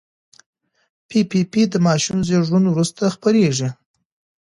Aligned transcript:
پي 1.07 1.19
پي 1.29 1.41
پي 1.51 1.61
د 1.69 1.75
ماشوم 1.87 2.19
زېږون 2.27 2.63
وروسته 2.67 3.03
خپرېږي. 3.15 3.69